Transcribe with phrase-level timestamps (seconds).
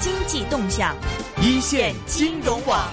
[0.00, 0.96] 经济动向，
[1.40, 2.92] 一线金融网。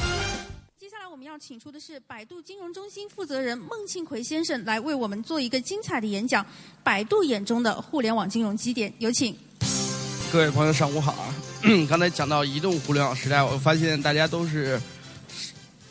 [0.79, 6.45] 接下来我们要请出的是百度金融中心负责人孟庆奎先生，来为我们做一个精彩的演讲。
[6.83, 9.35] 百度眼中的互联网金融基点，有请。
[10.31, 11.33] 各位朋友，上午好啊！
[11.89, 14.79] 刚才讲到移动互联网时代，我发现大家都是。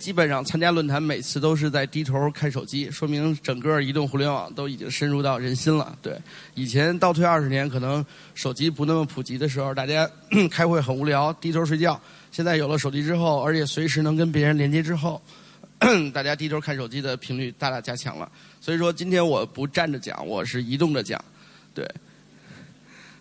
[0.05, 5.97] 基本上参加论坛，每次都是在低头看手机，说明整个移动互联网都已经深入到人心了。
[6.03, 6.15] 对，
[6.55, 8.05] 以前倒退二十年，可能
[8.35, 10.07] 手机不那么普及的时候，大家
[10.53, 11.99] 开会很无聊，低头睡觉。
[12.31, 15.19] 现在有了手机之后，而且随时能跟别人连接之后，
[16.13, 18.31] 大家低头看手机的频率大大加强了。
[18.61, 21.19] 所以说，今天我不站着讲，我是移动着讲，
[21.73, 21.91] 对。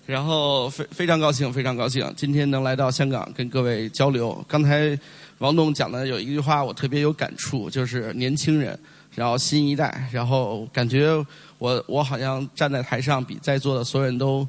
[0.05, 4.43] 然后非非常高兴，非常高兴，今天能来到香港跟各位交流。
[4.49, 4.99] 刚才。
[5.39, 8.77] 王董讲的有一句话，我特别有感触，就是年轻人，
[9.13, 11.13] 然后新一代，然后感觉
[11.57, 14.47] 我我好像站在台上，比在座的所有人都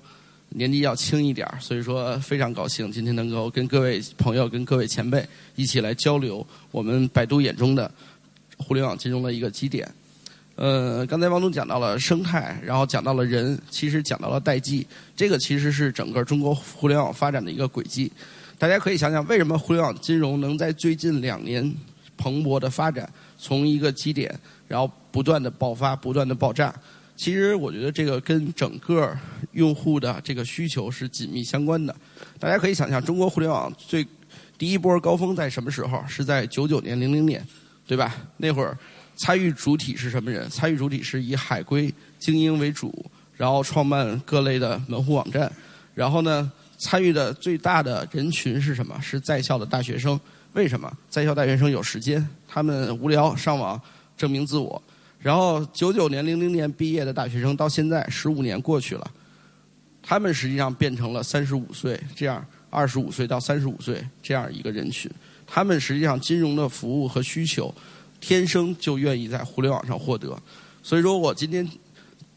[0.50, 7.90] 年纪要轻一点儿所以说非常高兴，今天能够跟各位朋友、跟各位前辈一起来交流我们百度眼中的
[8.56, 9.90] 互联网金融的一个基点。
[10.54, 14.86] 呃，刚才王总讲到了生态，然后讲到了人，其实讲到了代际，
[15.16, 18.12] 这个其实是整个中国互联网发展的一个轨迹。
[18.58, 21.74] 大家可以想想，为什么互联网金融能在最近两年
[22.16, 24.32] 蓬勃的发展，从一个基点，
[24.68, 26.74] 然后不断的爆发，不断的爆炸？
[27.16, 29.16] 其实我觉得这个跟整个
[29.52, 31.94] 用户的这个需求是紧密相关的。
[32.38, 34.06] 大家可以想象，中国互联网最
[34.56, 36.02] 第一波高峰在什么时候？
[36.08, 37.44] 是在九九年、零零年，
[37.86, 38.16] 对吧？
[38.36, 38.76] 那会儿
[39.16, 40.48] 参与主体是什么人？
[40.48, 43.04] 参与主体是以海归精英为主，
[43.36, 45.52] 然后创办各类的门户网站，
[45.92, 46.50] 然后呢？
[46.84, 48.94] 参与的最大的人群是什么？
[49.00, 50.20] 是在校的大学生。
[50.52, 50.94] 为什么？
[51.08, 53.80] 在校大学生有时间，他们无聊上网
[54.18, 54.80] 证明自我。
[55.18, 59.10] 然后九九年、零零年毕业的大学生，到现在十五年过去了，
[60.02, 65.10] 他们实际上变成了三十五岁这样二十五岁到三十五岁这样一个人群。
[65.46, 67.74] 他们实际上金融的服务和需求，
[68.20, 70.38] 天生就愿意在互联网上获得。
[70.82, 71.66] 所以说我今天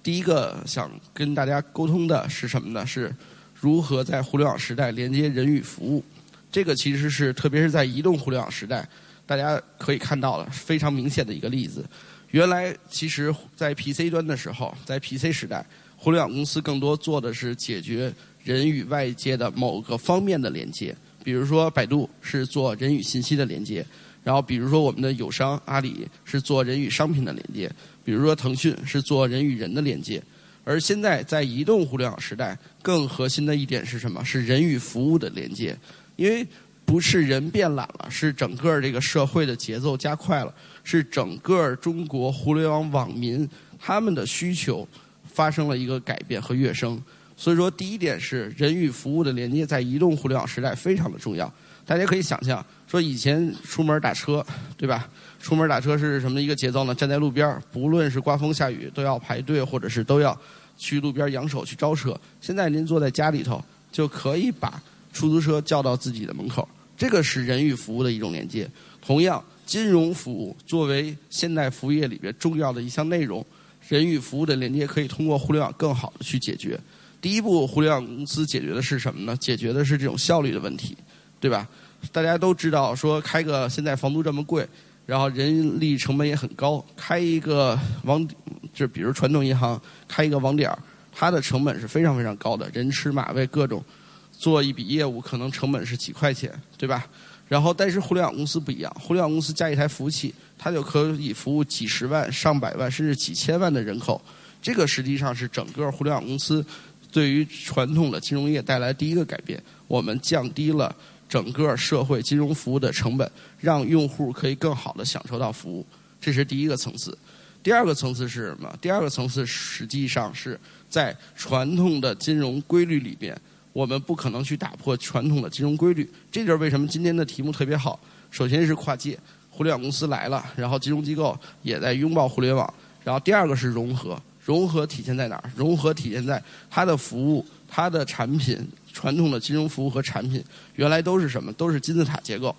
[0.01, 2.85] 第一个想跟大家沟通的是什么呢？
[2.85, 3.13] 是。
[3.59, 6.03] 如何在互联网时代连接人与服务？
[6.51, 8.87] 这个其实是特别是在移动互联网时代，
[9.25, 11.85] 大家可以看到了非常明显的一个例子。
[12.31, 18.13] 原来其实，在 PC 端的时候，在 PC 时代，互联网公司更多做的是解决
[18.43, 20.95] 人与外界的某个方面的连接。
[21.23, 23.83] 比如说，百度是做人与信息的连接；
[24.23, 27.69] 然后，比如说我们的友商阿里是做人与商品的连接；
[28.03, 30.21] 比如说腾讯是做人与人的连接。
[30.67, 34.21] 而现在在移动互联网时代，更核心的一点是什么？
[34.25, 35.73] 是人与服务的连接。
[36.17, 36.45] 因为
[36.83, 43.47] 不是人变懒了，是整个这个社会的节奏加快了，是整个中国互联网网民
[43.79, 44.85] 他们的需求
[45.23, 47.01] 发生了一个改变和跃升。
[47.37, 51.53] 所以说，第一点是人与服务的连接，在移动互联网时代非常的重要。
[51.87, 55.09] 大家可以想象，说以前出门打车，对吧？
[55.39, 56.93] 出门打车是什么一个节奏呢？
[56.93, 60.37] 站在路边不论是刮风下雨，都要排队，或者是都要
[60.77, 62.19] 去路边扬手去招车。
[62.41, 64.83] 现在您坐在家里头，就可以把
[65.13, 66.67] 出租车叫到自己的门口。
[66.97, 68.69] 这个是人与服务的一种连接。
[68.99, 73.45] 同样，金融服务作为现代服务业里边重要的一项内容，
[73.87, 76.77] 人与服务的连接可以通过互联网更好的去解决。
[77.21, 79.37] 第一步，互联网公司解决的是什么呢？
[79.37, 80.97] 解决的是这种效率的问题。
[81.39, 81.67] 对吧？
[82.11, 84.65] 大家都知道，说开个现在房租这么贵，
[85.05, 88.25] 然后人力成本也很高，开一个网，
[88.73, 90.71] 就比如传统银行开一个网点
[91.11, 93.83] 它的成本是非常非常高的，人吃马喂各种，
[94.31, 97.05] 做一笔业务可能成本是几块钱，对吧？
[97.47, 104.21] 然后但是互联网公司不一样，互联网公司加一台服务器，它就可以服务几十万、上百万甚至几千万的人口，
[104.61, 106.63] 这个实际上是整个互联网公司
[107.11, 110.95] 对于传统的金融业带来第一个改变，我们降低了。
[111.27, 113.29] 整个社会金融服务的成本，
[113.59, 115.85] 让用户可以更好的享受到服务，
[116.21, 117.17] 这是第一个层次。
[117.61, 118.73] 第二个层次是什么？
[118.79, 120.57] 第二个层次实际上是
[120.89, 123.37] 在传统的金融规律里边，
[123.73, 126.09] 我们不可能去打破传统的金融规律。
[126.31, 127.99] 这就是为什么今天的题目特别好。
[128.31, 129.19] 首先是跨界，
[129.49, 132.73] 互联网公司来了，然后金融机构也在拥抱互联网。
[133.03, 135.51] 然后第二个是融合，融合体现在哪儿？
[135.53, 138.65] 融合体现在它的服务、它的产品。
[138.97, 140.43] 传统的金融服务和产品
[140.75, 141.53] 原来都是什么？
[141.53, 142.55] 都是金字塔结构。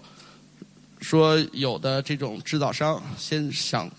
[1.01, 3.91] 说有的这种制造商先想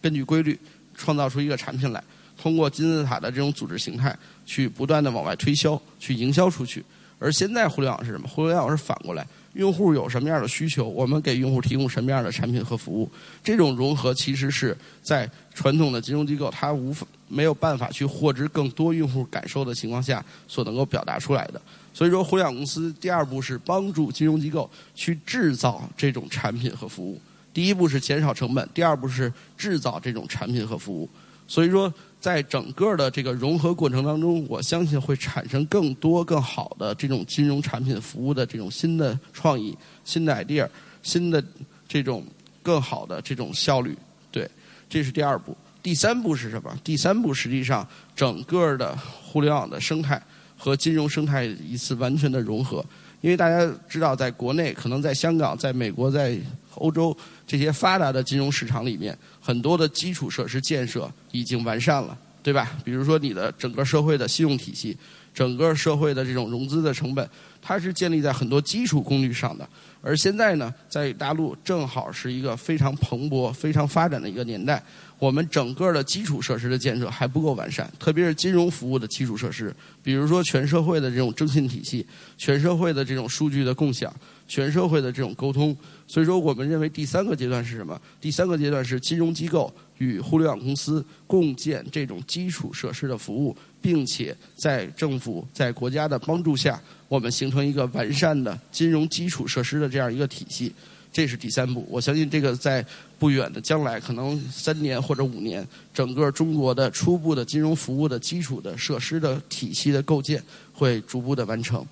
[0.00, 0.56] 根据规律
[0.94, 2.00] 创造出一个产品来，
[2.40, 4.16] 通过金字塔的这种组织形态
[4.46, 6.84] 去不断的往外推销，去营销出去。
[7.18, 8.28] 而现在互联网是什么？
[8.28, 13.10] 互联网是反过来，用户有什么样的需求，我们给用户提供什么样的产品和服务。
[13.42, 21.60] 这种融合其实是在传统的金融机构它无法没有办法去获知更多用户感受的情况下所能够表达出来的。
[21.92, 27.20] 所以说，互联网公司第二步是帮助金融机构去制造这种产品和服务。
[27.52, 31.08] 第一步是减少成本，第二步是制造这种产品和服务。
[31.48, 40.68] 所以说，在整个的这个融合过程当中，我相信会产生更多更好的这种金融产品服务的这种新的创意、新的 idea、
[41.02, 41.44] 新的
[41.88, 42.24] 这种
[42.62, 43.98] 更好的这种效率。
[44.30, 44.48] 对，
[44.88, 45.56] 这是第二步。
[45.82, 46.72] 第三步是什么？
[46.84, 47.84] 第三步实际上
[48.14, 50.22] 整个的互联网的生态
[50.60, 52.84] 和金融生态一次完全的融合。
[53.22, 56.38] 因为大家知道，在国内可能在香港、在美国、在
[56.74, 57.16] 欧洲
[57.46, 62.72] 这些发达的金融市场里面，很多的基础设施建设已经完善了，对吧？
[62.84, 64.96] 比如说你的整个社会的信用体系，
[65.34, 67.28] 整个社会的这种融资的成本，
[67.60, 69.68] 它是建立在很多基础工具上的。
[70.00, 74.82] 而现在呢，在大陆正好是一个非常蓬勃、非常发展的一个年代。
[75.20, 79.72] 我们整个的基础设施的建设还不够完善，特别是金融服务的基础设施，
[80.02, 82.04] 比如说全社会的这种征信体系、
[82.38, 84.10] 全社会的这种数据的共享、
[84.48, 85.76] 全社会的这种沟通。
[86.06, 88.00] 所以说，我们认为第三个阶段是什么？
[88.18, 100.72] 第三个阶段是金融机构与互联网公司共建这种基础设施的服务，并且在政府在国家的帮助下，我们形成一个完善的金融基础设施的这样一个体系。
[101.12, 102.84] 这是第三步，我相信这个在
[103.18, 110.42] 不远的将来，可能三年或者五年，整个中国的初步的金融服务的基础的设施的体系的构建
[110.72, 111.84] 会逐步的完成。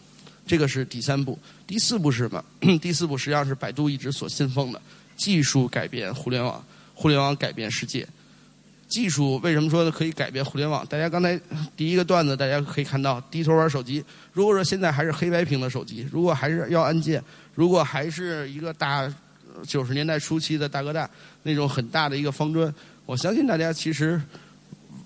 [0.47, 2.45] 这个是第三步，第四步是什么？
[2.81, 4.81] 第四步实际上是百度一直所信奉的：
[5.17, 6.65] 技术改变互联网，
[6.95, 8.07] 互联网改变世界。
[8.89, 10.85] 技术为什么说可以改变互联网？
[10.87, 11.39] 大家刚才
[11.77, 14.03] 第一个段子，大家可以看到低头玩手机。
[14.33, 17.23] 如果说现在还是黑白屏的手机，如果还是要按键。
[17.55, 19.13] 如果还是一个大
[19.67, 21.11] 九十年代初期的大哥大
[21.43, 22.73] 那种很大的一个方砖，
[23.05, 24.21] 我相信大家其实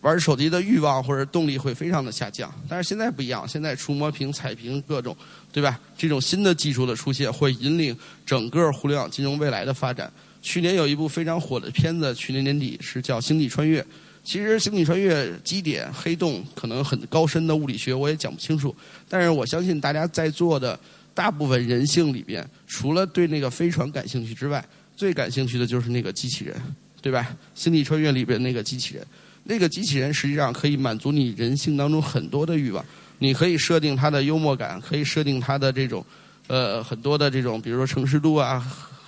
[0.02, 2.52] 玩手机的欲望或者动力会非常的下降。
[2.68, 5.16] 但是现在不一样，现在触摸屏、彩屏各种，
[5.50, 5.80] 对吧？
[5.96, 7.96] 这种新的技术的出现会引领
[8.26, 10.12] 整个互联网金融未来的发展。
[10.42, 13.80] 去年有一部非常火的片子，去年年底是叫《星际穿越》。
[14.22, 18.74] 其实《星际穿越》基点黑洞可能很高深的物理学我也讲不清楚，
[19.08, 20.78] 但是我相信大家在座的。
[21.14, 24.64] 大部分人性里边，除了对那个飞船感兴趣之外，
[24.96, 26.56] 最感兴趣的就是那个机器人，
[27.02, 27.36] 对吧？
[27.54, 29.06] 星际穿越里边那个机器人，
[29.44, 32.82] 那个机器人实际上可以满足你人性当中很多的欲望。
[33.18, 36.02] 你可以设定它的幽默感，可以设定它的这种，
[36.46, 38.58] 呃，很多的这种，比如说诚实度啊，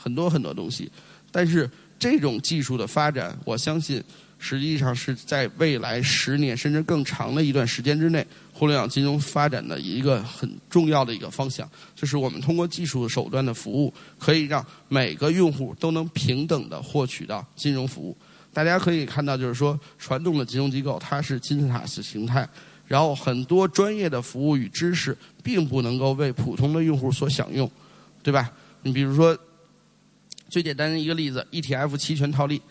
[0.03, 0.93] 很多很多东西。
[1.35, 4.01] 但是这种技术的发展，我相信。
[4.37, 18.15] 实际上是在未来十年甚至更长的一段时间之内，互联网金融发展的一个很重要的一个方向，就是我们通过技术手段的服务，可以让每个用户都能平等的获取到金融服务。
[18.53, 22.47] 大家可以看到，就是说传统的金融机构它是金字塔式形态，
[22.87, 27.71] 然后很多专业的服务与知识并不能够为普通的用户所享用，
[28.23, 28.53] 对吧？
[28.83, 29.35] 你比如说
[30.55, 32.63] 最简单的一个例子，ETF 期权套利。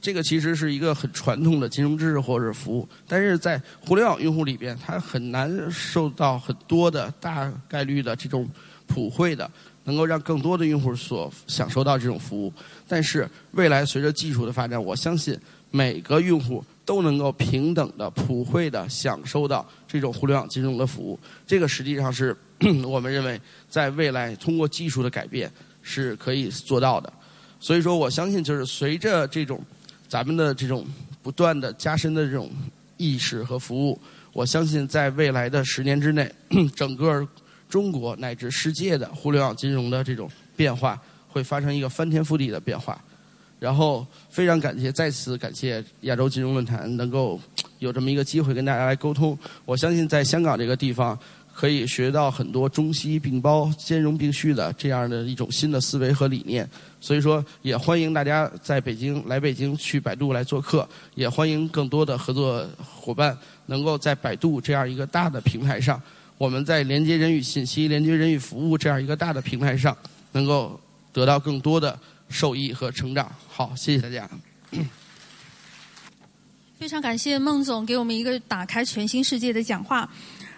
[0.00, 8.48] 这个其实是一个很传统的金融知识或者服务，但是在互联网用户里边，它很难受到很多的大概率的这种
[8.86, 9.50] 普惠的，
[9.84, 12.50] 能够让更多的用户所享受到这种服务。
[12.88, 15.38] 但是未来随着技术的发展，我相信
[15.70, 21.20] 每个用户都能够平等的、普惠的享受到这种互联网金融的服务。
[21.46, 22.34] 这个实际上是
[22.86, 27.12] 我们认为在未来通过技术的改变是可以做到的。
[27.66, 29.60] 所以说，我相信就是随着这种。
[30.08, 30.86] 咱们的这种
[31.20, 32.48] 不断的加深的这种
[32.96, 34.00] 意识和服务，
[34.32, 36.32] 我相信在未来的十年之内，
[36.76, 37.26] 整个
[37.68, 40.96] 中国乃至世界的互联网金融的这种变化
[41.28, 43.02] 会发生一个翻天覆地的变化。
[43.58, 47.40] 然后非常感谢，再次感谢亚洲金融论坛能够
[47.80, 49.36] 有这么一个机会跟大家来沟通。
[49.64, 51.18] 我相信在香港这个地方。
[51.58, 56.68] 可以学到很多中西并包、兼容并蓄的这样的一种新的思维和理念，
[57.00, 63.34] 所以说也欢迎大家在北京来北京去百度来做客，也欢迎更多的合作伙伴
[63.64, 65.98] 能够在百度这样一个大的平台上，
[66.36, 69.96] 我们在连接人与信息、连接人与服务这样一个大的平台上，
[70.32, 70.78] 能够
[71.10, 71.98] 得到更多的
[72.28, 73.34] 受益和成长。
[73.48, 74.28] 好，谢谢大家。
[76.78, 80.06] 非常感谢孟总给我们一个打开全新世界的讲话。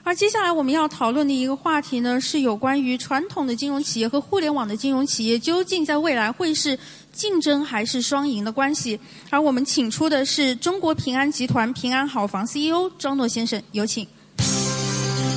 [0.05, 6.79] 而接下来我们要讨论的一个话题呢，是有关于传统的金融企业和互联网的金融企业究竟在未来会是
[7.13, 8.99] 竞争还是双赢的关系。
[9.29, 14.07] 而我们请出的是中国平安集团平安好房 CEO 张诺先生，有请。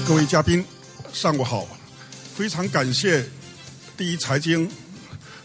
[0.07, 0.63] 各位嘉宾，
[1.11, 1.67] 上午好！
[2.33, 3.25] 非常感谢
[3.97, 4.69] 第一财经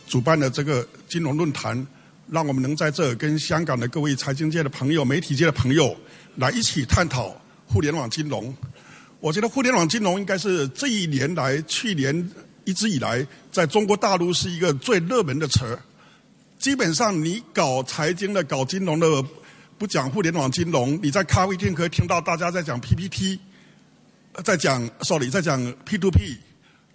[0.06, 1.84] 主办的这个金融论坛，
[2.30, 5.96] 让我们能在这跟香港的各位财经界的朋友、媒体界的朋友
[6.36, 7.34] 来一起探讨
[7.66, 8.54] 互联网金融。
[9.20, 12.30] 我觉得互联网金融应该是这一年来、去年
[12.64, 15.78] 一直以来，在中国大陆是一个最热门的词儿。
[16.58, 19.24] 基本上，你搞财经的、搞金融的，
[19.78, 23.38] 不讲互联网金融，你在咖啡厅可以听到大家在讲 PPT，
[24.44, 26.36] 在讲 sorry，在讲 P2P，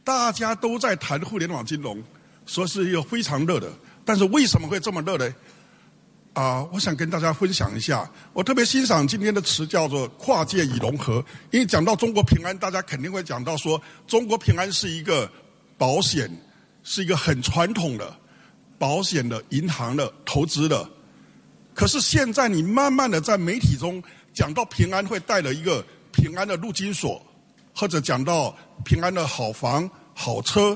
[0.04, 2.02] 大家都在谈互联网金融，
[2.46, 3.72] 说是一个非常热的。
[4.04, 5.34] 但是为什么会这么热呢？
[6.34, 15.30] 啊，我想跟大家分享一下，我特别欣赏今天的词叫做“跨界与融合”，因为讲到中国平安，大家肯定会讲到说，中国平安是一个
[15.78, 16.30] 保险，
[16.84, 18.16] 是一个很传统的。
[18.80, 20.90] 保险的、银行的、投资的，
[21.72, 24.02] 可是现在你慢慢的在媒体中
[24.34, 27.24] 讲到平安会带了一个平安的陆金所，
[27.76, 30.76] 或者讲到平安的好房、好车，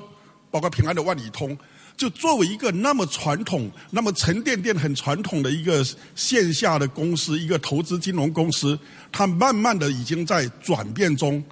[0.52, 1.58] 包括平安的万里通，
[1.98, 5.86] 就作为一个那么传统、那么沉甸甸、很传统的一个
[6.16, 8.78] 线下的公司，一个投资金融公司，
[9.12, 11.44] 它慢慢的已经在转变中。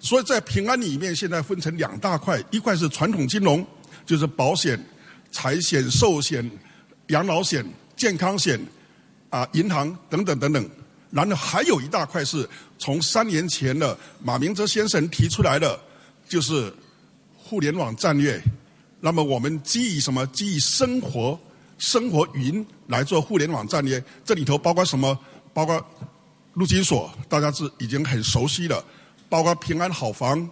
[0.00, 3.66] 所以在平安里面，现在分成两大块，一块是传统金融，
[4.06, 4.78] 就是保险。
[5.30, 6.50] 财险、寿险、
[7.08, 7.62] 养老险、
[7.94, 8.58] 健康险，
[9.28, 10.70] 啊，银行等等等等。
[11.10, 15.78] 然后还有一大块是从三年前的马明哲先生提出来的，
[16.26, 16.72] 就是
[17.36, 18.42] 互联网战略。
[19.00, 20.26] 那么我们基于什么？
[20.28, 21.38] 基于生活、
[21.78, 24.02] 生活云来做互联网战略。
[24.24, 25.18] 这里头包括什么？
[25.52, 25.84] 包括
[26.54, 28.76] 陆金所，大家是已经很熟悉的；
[29.28, 30.48] 包括平安好房、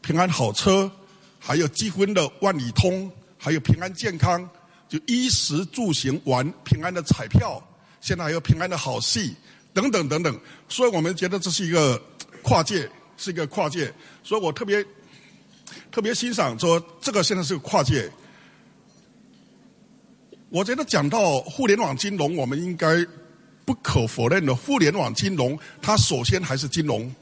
[0.00, 0.90] 平安好车，
[1.38, 3.10] 还有积分的万里通。
[3.38, 4.48] 还有平安健康，
[4.88, 7.62] 就衣食住行玩平安的彩票，
[8.00, 9.36] 现在还有平安的好戏
[9.74, 12.02] 等等等等，所以我们觉得这是一个
[12.42, 13.92] 跨界，是一个跨界，
[14.24, 14.84] 所以我特别
[15.90, 18.10] 特别欣赏说这个现在是跨界。
[20.48, 23.04] 我觉得讲到互联网金融，我们应该
[23.64, 27.12] 不可否认的，互联网金融它首先还是金融。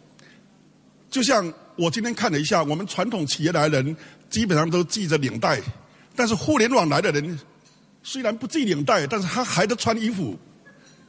[1.11, 3.97] 就像我今天看了一下，我们传统企业来人
[4.29, 5.61] 基本上都系着领带。
[6.15, 7.39] 但是互联网来的人，
[8.03, 10.39] 虽然不系领带，但是他还得穿衣服，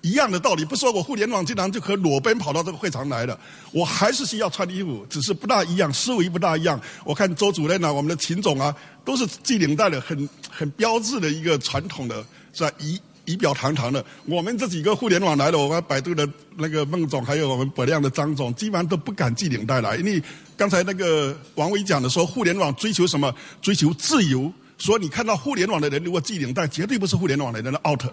[0.06, 0.64] 一样的道理。
[0.64, 3.38] 不说我互联网经常就可裸奔跑到这个会场来了，
[3.72, 6.80] 我还是需要穿衣服，只是不大一样，思维不大一样。
[7.04, 12.72] 我看周主任啊，我们的秦总啊，都是系领带的，很很标志的一个传统的，是吧？
[12.78, 14.06] 仪仪表堂堂的。
[14.26, 20.22] 我们这几个互联网来的，我们百度的那个孟总，还有我们百亮的张总，基本上都不敢系领带来，因为
[20.56, 23.34] 刚才那个王伟讲的说，互联网追求什么？
[23.62, 24.54] 追求自由。
[24.78, 28.04] 说你看到互联网的人如果系领带，绝对不是互联网的人的 out，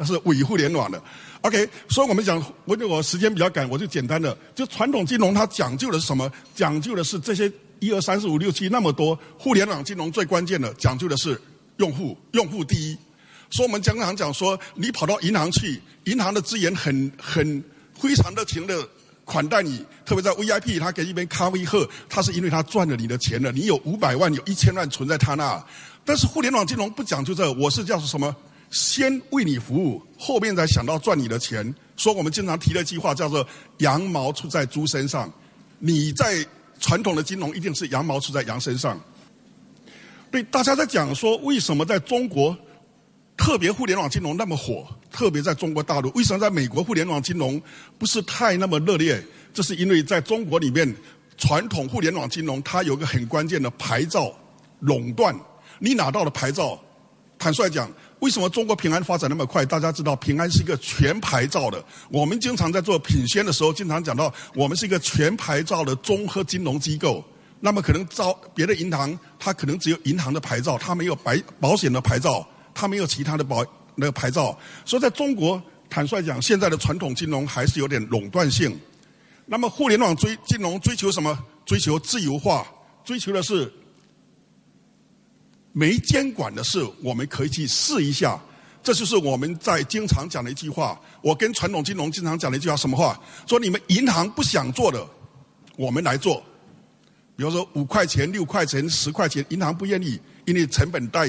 [0.00, 1.00] 那是伪互联网的。
[1.42, 6.30] OK，所以我们讲，我我时间比较赶，我就简单的，就传统金融它讲究的是什么？
[6.54, 11.38] 讲究的是这些一二三四五六七那么多互联网金融最关键的，讲究的是
[11.76, 12.96] 用户，用户第一。
[13.50, 18.88] 所以我们经常讲说，你跑到银行去，银行的资源很很非常热情的
[19.26, 25.62] 款待你，特别在 VIP，他给一杯咖啡喝，他是因为他赚了你的钱了，你有五百万，有一千万存在他那。
[26.06, 28.34] 但是互联网金融不讲究这，我是叫做什么？
[28.70, 31.74] 先为你服务，后面才想到赚你的钱。
[31.96, 33.46] 说我们经常提的一句话叫做
[33.78, 35.30] “羊毛出在猪身上”。
[35.78, 36.46] 你在
[36.78, 38.98] 传统的金融一定是羊毛出在羊身上。
[40.30, 42.56] 对，大家在讲说为什么在中国
[43.36, 44.86] 特别互联网金融那么火？
[45.10, 47.60] 特别在中国大陆，为什么在美国互联网金融
[47.98, 49.20] 不是太那么热烈？
[49.52, 50.94] 这是因为在中国里面，
[51.36, 54.32] 传统互联网金融它有个很关键的牌照
[54.78, 55.34] 垄断。
[55.80, 56.80] 你拿到了牌照，
[57.38, 59.64] 坦率讲，为什么中国平安发展那么快？
[59.64, 61.82] 大家知道，平安是一个全牌照的。
[62.10, 67.24] 我们经常在做品宣的时候，经常讲到，我们是一个全牌照的综合金融机构。
[67.60, 74.58] 那么可能招别的银行，它可能只有银行的牌照，它没有白保险的牌照，它没有其他的保那个牌照。
[74.84, 78.78] 所以在中国，坦率讲，现在的传统金融还是有点垄断性。
[79.46, 81.38] 那么互联网追金融追求什么？
[81.64, 82.66] 追求自由化，
[83.02, 83.72] 追求的是。
[85.72, 88.40] 没监管的事，我们可以去试一下。
[88.82, 90.98] 这就是我们在经常讲的一句话。
[91.22, 93.20] 我跟传统金融经常讲的一句话，什么话？
[93.46, 95.06] 说你们银行不想做的，
[95.76, 96.42] 我们来做。
[97.36, 101.28] 比如说五块钱、六块钱、十块钱，银行不愿意，因为成本太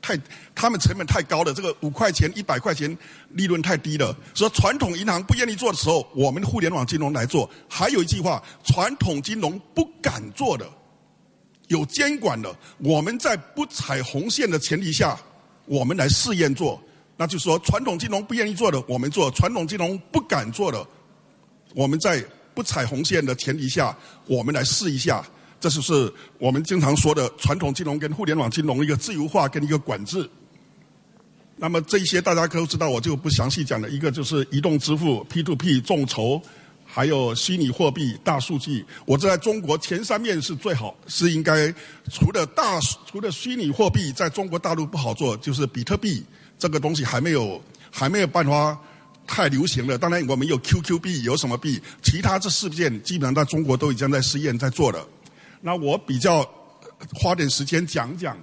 [0.00, 0.18] 太，
[0.54, 1.54] 他们成本太高了。
[1.54, 2.96] 这个五块钱、一百块钱
[3.30, 4.16] 利润太低了。
[4.34, 7.48] 所以传统银行不愿意做的时候，我们互联网金融来做。
[7.68, 10.66] 还有一句话，传统金融不敢做的。
[11.72, 15.18] 有监管的，我们在不踩红线的前提下，
[15.64, 16.80] 我们来试验做。
[17.16, 20.86] 那就是说，传统金融不愿意做的，我们做；传统金融不敢做的，
[21.74, 22.24] 我们在
[22.54, 25.24] 不踩红线的前提下，我们来试一下。
[25.60, 30.28] 这就是我们经常说的传统金融跟互联网金融一个自由化跟一个管制。
[31.56, 33.88] 那么这些大家都知道，我就不详细讲了。
[33.88, 36.42] 一个就是移动支付、P to P 众筹，
[36.94, 38.84] 还有虚拟货币、大数据。
[39.06, 41.72] 我在中国前三面是最好，是应该
[42.10, 46.22] 除了大除了虚拟货币，在中国大陆不好做，就是比特币
[46.58, 47.58] 这个东西还没有
[47.90, 48.78] 还没有办法
[49.26, 49.96] 太流行了。
[49.96, 51.80] 当然，我们有 QQ 币，有什么币？
[52.02, 55.02] 其他这四件基本上在中国都已经在试验在做了。
[55.62, 56.46] 那我比较
[57.14, 58.36] 花点时间讲讲，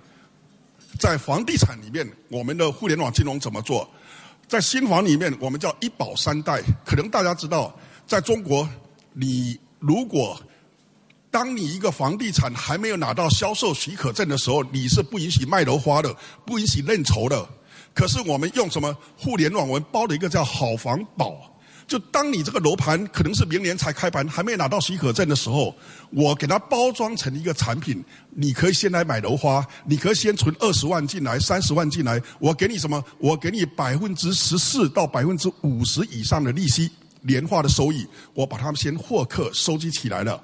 [0.98, 3.88] 在房地产里面，我们的互联网金融怎么做？
[4.48, 6.64] 在新房里面，我们叫一保三贷。
[6.84, 7.72] 可能大家知道。
[8.10, 8.68] 在中国，
[9.14, 10.42] 你如果
[11.30, 16.12] 当你一个房地产还没有拿到销售许可证的时候，你是不允许卖楼花的，
[16.44, 17.48] 不允许认筹的。
[17.94, 21.36] 可是我们用什么互联网，我们包了一个叫好房保。
[21.88, 25.76] 就当你这个楼盘可能是明年才开盘，还没拿到许可证的时候，
[26.10, 33.04] 我给它包装成一个产品，你可以先来买楼花，你可以先存二十万进来，三十万进来，我给你什么？
[33.20, 36.90] 我给你百分之十四到百分之五十以上的利息。
[37.22, 40.42] 年化的收益，我把他们先获客收集起来了。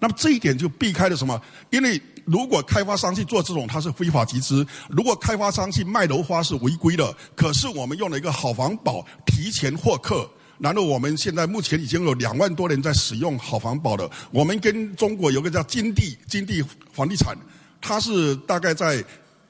[0.00, 1.40] 那么这一点就避开了什么？
[1.70, 7.12] 因为如果开发商去做这种，它是非法集资；如果开发商去卖楼花是违规的。
[7.34, 14.08] 可是我们用了一个好房保提前获客，然后我们现在目前已经有两万多人在使用好房保了。
[14.30, 17.36] 我们跟中国有个叫金地金地房地产，
[17.80, 19.02] 它是大概在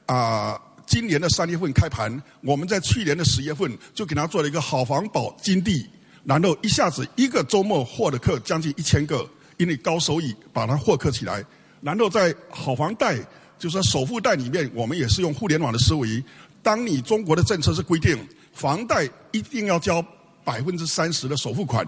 [0.07, 5.87] 啊今年的三月份开盘，我们在去年的十月份就给他做了一个好房保金地。
[6.23, 11.43] 然后一下子一个周末获的客将近一千个，因为高收益把它获客起来。
[11.81, 13.15] 然后在好房贷，
[13.57, 16.23] 就是说首付贷里面，我们也是用互联网的思维。
[16.61, 18.17] 当你中国的政策是规定
[18.51, 20.05] 房贷一定要交
[20.43, 21.87] 百分之三十的首付款，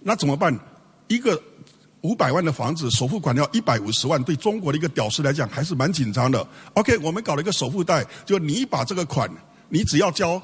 [0.00, 0.52] 那怎么办？
[1.06, 1.40] 一个
[2.00, 6.44] 五百万的房子首付款要一百五十万，对中国的一个屌丝来讲还是蛮紧张的。
[6.74, 9.30] OK，我们搞了一个首付贷，就你把这个款，
[9.68, 10.42] 你只要交。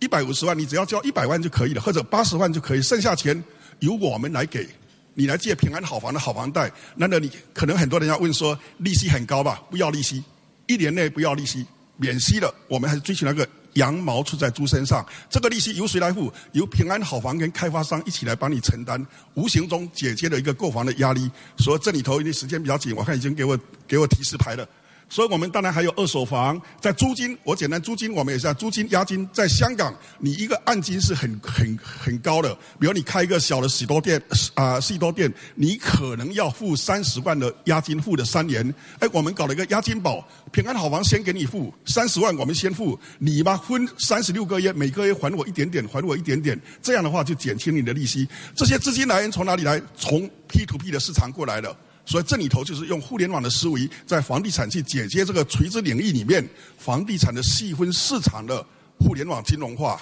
[0.00, 3.42] 一百五十万，你只要交一百万就可以了，或者八十万就可以，剩下钱
[3.80, 4.66] 由我们来给，
[5.14, 6.72] 你来借平安好房的好房贷。
[6.96, 9.62] 那么你可能很多人要问说，利息很高吧？
[9.70, 10.24] 不要利息，
[10.66, 11.66] 一年内不要利息，
[11.98, 12.52] 免息了。
[12.66, 15.04] 我们还是追求那个羊毛出在猪身上。
[15.28, 16.32] 这个利息由谁来付？
[16.52, 21.30] 由平安好房跟开发商一起来帮你承担，无形中解决了一个购房的压力。
[21.58, 24.66] 所以这里头因为时间比较紧，我看已经给我给我提示牌了。
[25.10, 29.28] 所以我们当然还有二手房，在租金，我简单租金，我们也是租金押金。
[29.32, 34.22] 在香港，你一个按金是很很很高的，比如你开一个小的喜多店
[34.54, 38.72] 啊，喜多店，你可能要付三十万的押金，付的三年。
[39.00, 48.28] 哎，我们搞了一个押金保，平安好房先给你付三十万，我们先付，你嘛分三十六个月，每个月还我一点点，还我一点点，这样的话就减轻你的利息。
[48.54, 49.82] 这些资金来源从哪里来？
[49.96, 51.76] 从 P to P 的市场过来的。
[52.10, 56.44] 所以这里头就是用互联网的思维，在房地产去解决这个垂直领域里面
[56.76, 58.66] 房地产的细分市场的
[58.98, 60.00] 互联网金融化。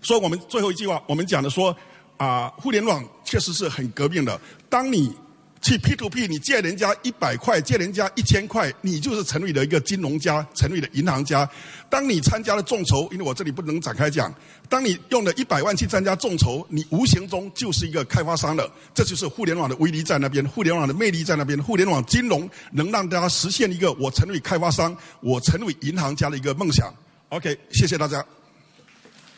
[0.00, 1.72] 所以我们最后一句话，我们讲的说
[2.16, 4.40] 啊，互联网确实是很革命的。
[4.68, 5.14] 当你
[5.62, 11.48] 去 P to P，你借人家一百块，借人家一千块，你就是成为了一个金融家，成为了银行家。
[11.88, 14.34] 当你参加了众筹，因为我这里不能展开讲，
[14.68, 18.68] 当你用了一百万去参加众筹，你无形中就是一个开发商了。
[18.92, 21.56] 这就是互联网的威力在那边，互联网的魅力在那边。
[21.62, 26.92] 互联网金融能让大家实现一个我成为开发商，我成为银行家的一个梦想。
[27.28, 28.24] OK，谢谢大家。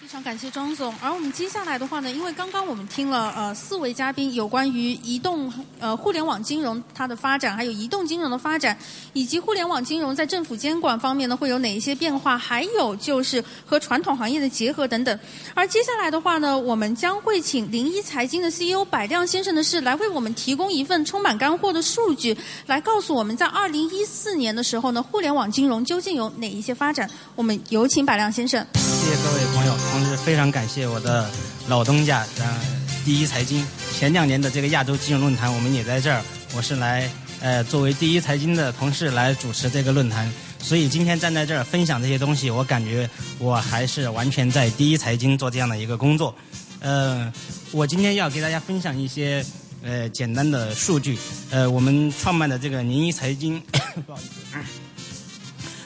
[0.04, 8.76] 非常感谢庄总，而我们接下来的话呢，因为刚刚我们听了呃四位嘉宾有关于移动呃互联网金融它的发展，还有移动金融的发展，
[9.14, 15.18] 以及互联网金融在政府监管方面呢会有哪一些变化，还有就是和传统行业的结合等等。
[15.54, 22.36] 而接下来的话呢，我们将会请零一财经的 CEO 百亮先生的是来为我们提供一份充满干货的数据，
[22.66, 27.08] 来告诉我们在二零一四年的时候呢，互联网金融究竟有哪一些发展。
[27.34, 28.64] 我们有请百亮先生。
[28.74, 29.93] 谢谢各位朋友。
[29.94, 31.30] 同时非常感谢我的
[31.68, 32.60] 老东家，呃，
[33.04, 33.64] 第一财经
[33.96, 36.20] 前两年的这个亚洲金融论坛，我们也在这儿。
[36.52, 37.08] 我是来
[37.40, 40.28] 呃作为第一财经的同事来主持这个论坛，
[40.58, 46.34] 所以今天站在这儿分享这些东西，我感觉我还是完全在第一财经做这样的一个工作。
[46.80, 47.32] 呃，
[47.70, 49.46] 我今天要给大家分享一些
[49.84, 51.16] 呃简单的数据。
[51.50, 53.62] 呃，我们创办的这个宁一财经，
[54.04, 54.83] 不好意思。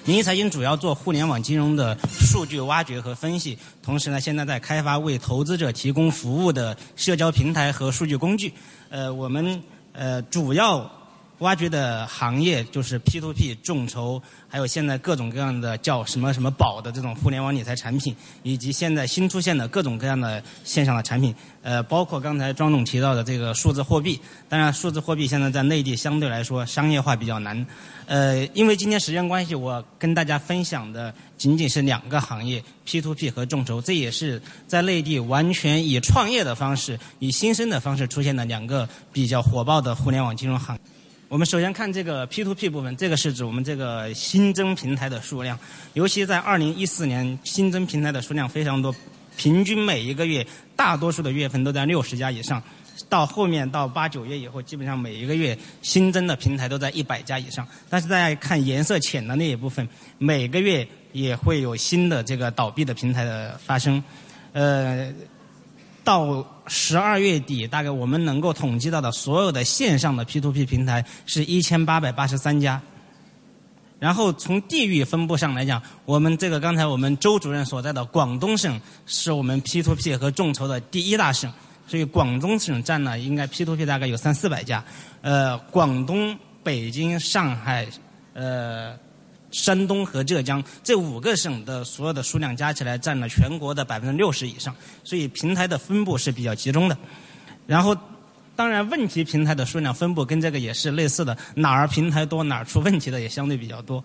[0.08, 8.50] 民意财经主要做互联网金融的数据挖掘和分析，同时呢，现在在开发为投资者提供服务的社交平台和数据工具。
[8.88, 10.90] 呃，我们呃主要
[11.38, 24.20] 挖掘的行业就是 P to P 众筹，还有现在各种各样的叫什么什么宝的这种互联网理财产品，以及现在新出现的各种各样的线上的产品，呃，包括刚才庄总提到的这个数字货币。
[24.48, 27.64] 当然，数字货币现在在内地相对来说商业化比较难。
[28.06, 40.76] 呃，因为今天时间关系，我跟大家分享的仅仅是两个行业 P to P 和众筹，这也是在内地完全以创业的方式、以新生的方式出现的两个比较火爆的互联网金融行。
[41.28, 45.58] 我们首先看这个 P to P 部分，这个是指我们这个新增平台的数量，
[45.92, 48.94] 尤其在二零一四年新增平台的数量非常多，
[49.36, 52.62] 平均每一个月大多数的月份都在六十家以上，
[53.10, 57.68] 到后面到八九月以后，基本上每一个月新增的平台都在一百家以上。
[57.90, 59.86] 但是大家看颜色浅的那一部分，
[60.16, 64.02] 每个月也会有新的这个倒闭的平台的发生，
[64.54, 65.12] 呃。
[66.08, 72.80] 到十二月底，大概我们能够统计到的所有的线上的 P to P 平台是一千八百八十三家。
[73.98, 81.52] 然后从地域分布上来讲，我们这个刚才我们周主任所在的广东省是我们 P to P 和众筹的第一大省，
[81.86, 84.82] 所以广东省占了应该 P to P 大概有三四百家。
[85.20, 87.86] 呃，广东、北京、上海，
[88.32, 88.96] 呃。
[89.50, 96.96] 山东和浙江这五个省的所有的数量加起来占了全国的百分之六十以上，所以平台的分布是比较集中的。
[97.66, 97.96] 然后，
[98.54, 104.04] 当然问题平台的数量分布跟这个也是类似的，哪儿平台多哪儿出问题的也相对比较多。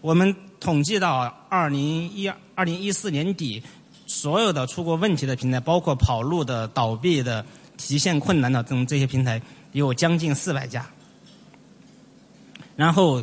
[0.00, 3.62] 我们统计到二零一二零一四年底，
[4.06, 7.44] 所有的出过问题的平台，包括跑路的、倒闭的、
[7.76, 9.40] 提现困难的等这些平台，
[9.72, 10.86] 有将近四百家。
[12.74, 13.22] 然后。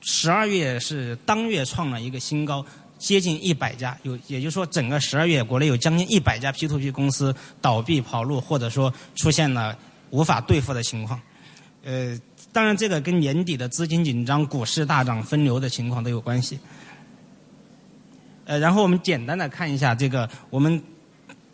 [0.00, 2.64] 十二月是当月创了一个新高，
[2.98, 9.76] 接近一百家，有也就是说，整个十二月国内有将近一百家 P to P 公司倒闭跑路，或者说出现了
[10.10, 11.20] 无法兑付的情况。
[11.82, 12.18] 呃，
[12.52, 16.58] 当然这个跟年底的资金紧张、股市大涨、分流的情况都有关系。
[18.44, 20.82] 呃，然后我们简单的看一下这个我们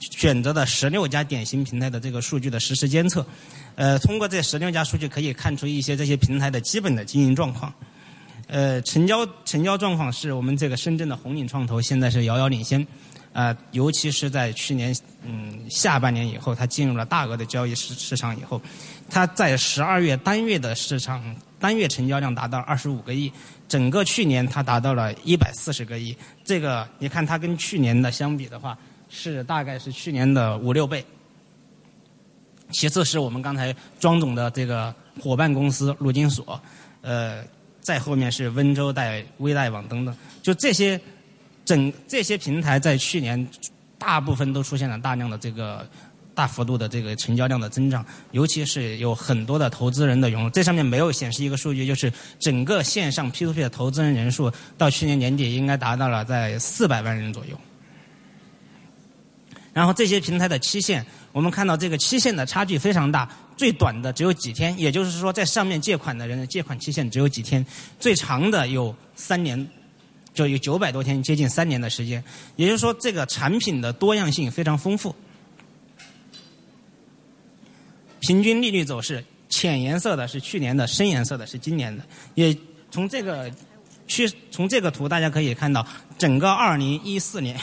[0.01, 3.27] 选择的十六家典型平台的这个数据的实时监测。
[3.75, 7.73] 呃，通过这十六家数据可以看出一些这些平台的基本的经营状况。
[8.49, 12.87] 呃，成交成交状况是我们这个深圳的红岭创投现在是遥遥领先，
[13.33, 18.63] 啊，尤其是在去年嗯下半年以后，它进入了大额的交易市市场以后，
[19.11, 23.33] 它在十二月单月的市场单月成交量达到二十五个亿，
[23.67, 28.79] 整个去年它达到了一百四十个亿，这个你看它跟去年的相比的话，
[29.09, 31.05] 是大概是去年的五六倍。
[32.71, 36.61] 其次是我们刚才庄总的这个伙伴公司陆金所，
[37.01, 37.43] 呃。
[37.87, 41.01] 再后面是温州贷、微贷网等等，就这些
[41.65, 43.47] 整这些平台在去年
[43.97, 45.89] 大部分都出现了大量的这个
[46.35, 50.51] 大幅度的这个成交量的增长，尤其是有很多的投资人的涌入。
[50.51, 57.57] 这上面没有显示一个数据，就是整个线上 P to P 的投资人人数到去年年底应该达到了在四百万人左右。
[59.73, 63.29] 然后这些平台的期限，我们看到这个期限的差距非常大。
[63.57, 67.65] 最短的只有几天，也就是说，在上面借款的人的借款期限只有几天；
[67.99, 69.67] 最长的有三年，
[70.35, 72.23] 就有九百多天，接近三年的时间。
[72.57, 75.15] 也就是说，这个产品的多样性非常丰富。
[78.21, 82.05] 平均利率走势，浅颜色的是去年的，深颜色的是今年的。
[82.35, 82.57] 也
[82.91, 83.51] 从这个
[84.07, 85.87] 趋，从这个图大家可以看到，
[86.19, 87.59] 整个二零一四年。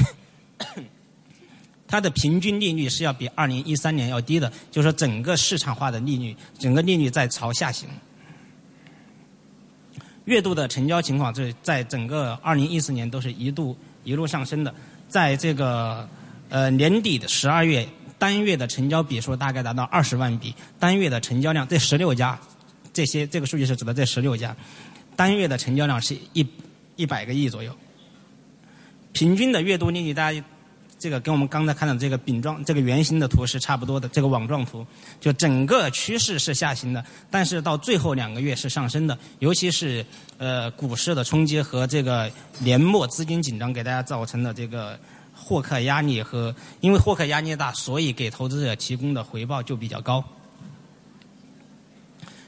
[1.93, 7.87] 它的平均利率是要比二零一三年要低的，就是说整个市场化的利率，整个利率在朝下行。
[10.25, 14.73] 月度的成交情况，这在整个二零一四年都是一度一路上升的，
[15.07, 16.09] 在这个
[16.49, 22.39] 呃年底的十二月，单月的成交笔数大概达到二十万笔，单月的成交量这十六家，
[22.91, 24.57] 这些这个数据是指的这十六家，
[25.15, 26.43] 单月的成交量是一
[26.95, 27.71] 一百个亿左右，
[29.11, 30.43] 平均的月度利率大家。
[31.03, 34.87] 这个跟我们刚才看的这个饼状、这个圆形的图是差不多的，这个网状图，
[35.19, 40.05] 就整个趋势是下行的，但是到最后两个月是上升的，尤其是
[40.37, 44.97] 呃股市的冲击和这个年末资金紧张给大家造成的这个
[45.35, 50.23] 获客压力和，因为获客压力大，所以给投资者提供的回报就比较高。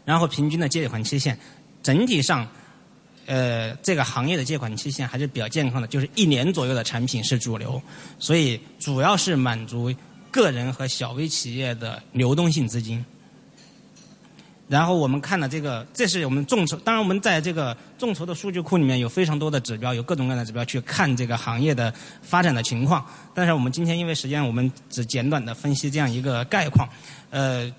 [0.06, 1.38] 然后平均的借款期限，
[1.84, 2.48] 整体上。
[3.26, 7.82] 呃，这个行业的借款期限还是比较健康的，就是一年左右的产品是主流，
[8.20, 9.94] 所以主要是满足
[10.32, 13.04] 个人和小微企业的流动性资金。
[14.68, 23.06] 然后我们看了这个，这是我们众筹，当然我们在这个众筹的数据库里面有非常多的指标，有各种各样的指标去看这个行业的发展的情况。
[23.36, 26.90] 但是我们今天因为时间，我们只简短的分析这样一个概况。
[27.30, 27.72] 呃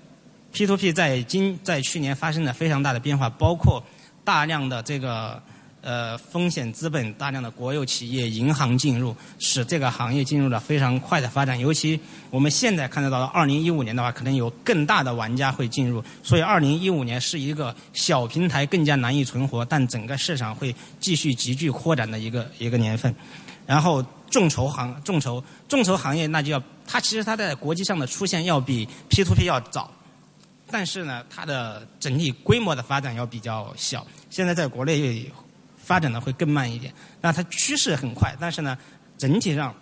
[0.53, 3.83] ，，P to P 在今在去年发生了非常大的变化，包括
[4.27, 5.41] 大量的这个
[5.79, 11.57] 呃风险资本、大量的国有企业、银行进入，使这个行业进入了非常快的发展。
[11.57, 11.97] 尤其
[12.29, 23.15] 我们现在看得到的，二零一五年的话，可能有更大的玩家会进入，所以二零一五年是一个小平台更加难以存活，但整个市场会继续急剧扩展的一个一个年份。
[23.65, 29.89] 然后众筹行众筹众筹行业，那就要它其实它在国际上的出现要比 P2P 要早。
[30.69, 34.05] 但是呢，它的整体规模的发展要比较小。
[34.29, 35.25] 现在在国内
[35.77, 38.77] 发展的会更慢一点，那它趋势很快，但是呢，
[39.17, 39.73] 整体上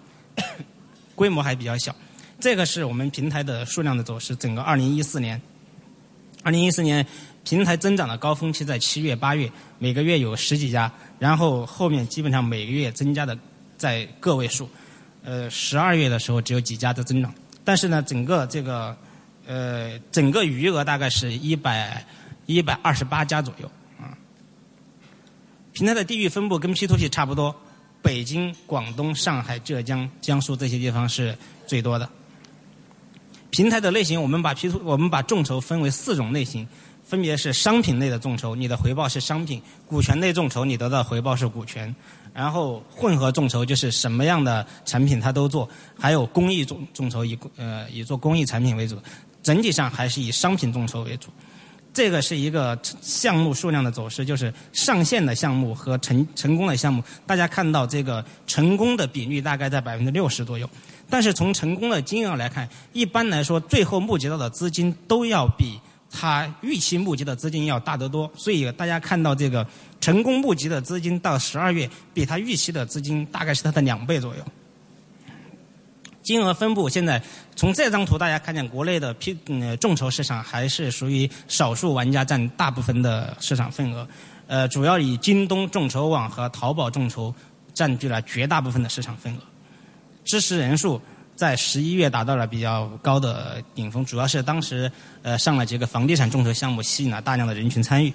[1.16, 1.96] 规模还比较小。
[2.40, 4.36] 这个是我们平台的数量的走势。
[4.36, 5.42] 整个二零一四年，
[6.44, 7.04] 二零一四年
[7.44, 13.36] 平台增长的高峰期在七月、八月，每个月有十几家，然后后面基本上每个月增加的
[13.76, 14.70] 在个位数。
[15.24, 18.96] 呃，十二月的时候只有几家的增长，但是呢，整个这个。
[19.46, 22.06] 呃，整个余额大概是一百
[22.46, 24.18] 一百二十八家左右啊。
[25.74, 27.56] 平台的地域分布跟 P2P 差不多，
[28.02, 32.10] 北京、广东、上海、浙江、江苏这些地方是最多的。
[33.50, 36.68] 平台的类型，我们把 P2 我们把众筹分为四种类型，
[37.04, 41.90] 分别是商品类的众筹，你的回报是商品；股权类众筹，你得到回报是股权；
[42.34, 45.66] 然后混合众筹就是什么样的产品它都做；
[45.98, 48.98] 还有公益众众筹以呃以做公益产品为主。
[49.46, 51.30] 整体上还是以商品众筹为主，
[51.94, 60.68] 这个是一个项目数量的走势，就是上线的项目和成成功的项目，大家看到这个成功的比率大概在百分之六十左右，
[61.08, 65.80] 但是从成功的金额来看，一般来说最后募集到的资金都要比
[66.10, 69.68] 他预期募集的资金要大得多，所以大家看到这个
[70.02, 74.44] 成功募集的资金到十二月比他预期的资金大概是它的两倍左右。
[76.26, 77.22] 金额分布现在
[77.56, 84.08] 从这张图大家看见，国内的 P 嗯众筹市场还是属于少数玩家占大部分的市场份额，
[84.48, 87.32] 呃，主要以京东众筹网和淘宝众筹
[87.76, 89.40] 占据了绝大部分的市场份额。
[90.24, 91.00] 支持人数
[91.36, 98.12] 在十一月达到了比较高的顶峰，主要是当时呃上了几个房地产众筹项目，吸引了大量的人群参与。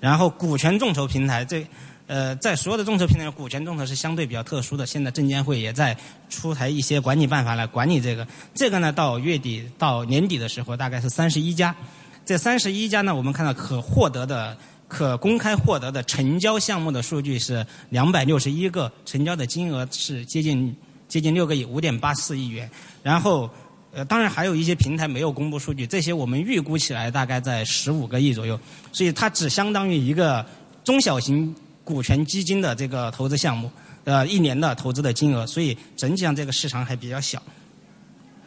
[0.00, 1.62] 然后股权众筹平台这。
[2.08, 4.84] 呃，在所有的众筹平台，股权众筹是相对比较特殊的。
[4.84, 5.96] 现在证监会也在
[6.28, 8.26] 出台一些管理办法来管理这个。
[8.54, 11.74] 这个呢，到月底到年底的时候，大概是三十一家。
[12.26, 14.54] 这三十一家呢，我们看到可获得的、
[14.88, 20.76] 可公开获得的成交项目的数据是两百六十一个，成交的金额是接近
[21.08, 22.68] 接近六个亿，五点八四亿元。
[23.02, 23.48] 然后，
[23.92, 28.58] 呃，当然还有一些平台没有公布数据，这些我们预估起来大概在十五个亿左右。
[28.92, 30.44] 所以它只相当于一个
[30.84, 31.54] 中小型。
[31.84, 33.70] 股权基金的这个投资项目，
[34.04, 37.42] 呃，一年的投资的金额，所以整体上这个市场还比较小，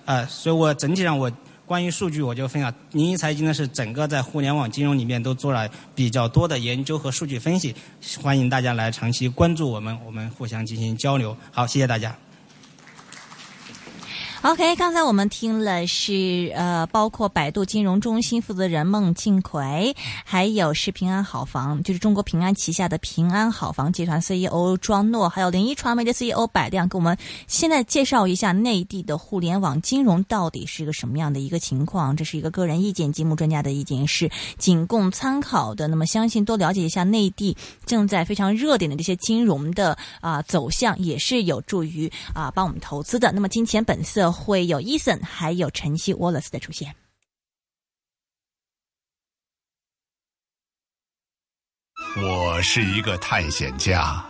[0.05, 1.31] 呃，所以我整体上我
[1.65, 7.75] 关于数据我就分享，宁一财经呢是整个在互联网金融里面都做了比较多的研究和数据分析，
[8.21, 11.35] 欢迎大家来长期关注我们，我们互相进行交流。
[11.51, 12.24] 好，谢谢大家。
[14.45, 32.15] OK，刚才我们听了是呃，包括百度金融中心负责人孟庆奎，还有是平安好房，就是中国平安旗下的平安好房集团 CEO 庄诺，还有零一传媒的 CEO 百亮，给我们现在介绍一下内地的互联网金融到底是一个什么样的一个情况。
[32.15, 34.29] 这是一个个人意见，金木专家的意见是
[34.59, 35.87] 仅供参考的。
[35.87, 43.31] 那么，相信多了解一下内地正在非常热点的这些金融的啊走向，也是有助于啊帮我们投资的。
[43.31, 44.34] 那么，金钱本色。
[44.35, 46.93] 会有伊森还有晨曦 Wallace 的出现。
[52.17, 54.23] 我是一个探险家，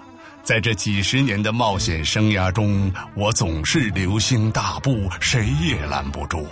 [0.44, 6.48] 在这几十年的冒险生涯中，我总是流星大步，谁也拦不住。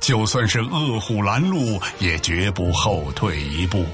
[0.00, 3.86] 就算是饿虎拦路，也绝不后退一步。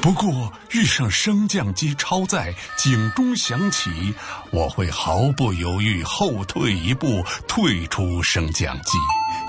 [0.00, 4.14] 不过遇上升降机超载，警钟响起，
[4.50, 8.92] 我会毫不犹豫后退一步，退出升降机。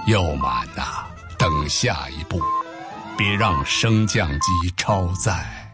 [0.07, 1.05] 要满呐，
[1.37, 2.41] 等下一步，
[3.17, 5.68] 别让升降机超载。